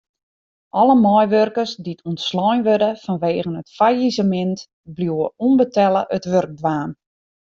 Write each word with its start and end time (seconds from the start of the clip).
Alle 0.79 0.95
meiwurkers 1.05 1.73
dy't 1.83 2.05
ûntslein 2.09 2.59
wurde 2.67 2.89
fanwegen 3.03 3.59
it 3.61 3.69
fallisemint 3.77 4.59
bliuwe 4.95 5.27
ûnbetelle 5.45 6.01
it 6.15 6.25
wurk 6.31 6.51
dwaan. 6.59 6.91